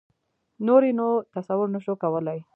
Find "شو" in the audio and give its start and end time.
1.83-1.93